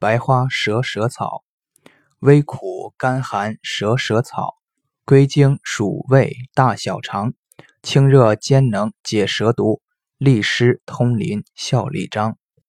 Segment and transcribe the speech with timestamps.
[0.00, 1.44] 白花蛇舌草，
[2.20, 4.56] 微苦甘寒蛇舌草，
[5.04, 7.34] 归经属胃、大小肠，
[7.82, 9.82] 清热兼能解蛇毒，
[10.16, 12.38] 利湿通淋，效力张。